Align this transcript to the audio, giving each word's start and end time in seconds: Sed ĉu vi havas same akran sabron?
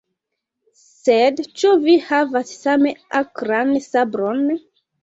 Sed 0.83 1.43
ĉu 1.63 1.75
vi 1.85 1.99
havas 2.09 2.57
same 2.65 2.97
akran 3.25 3.79
sabron? 3.91 4.47